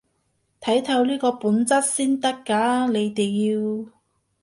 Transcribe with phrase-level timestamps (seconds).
[0.59, 3.53] 睇透呢個本質先得嘅，你哋
[3.85, 3.91] 要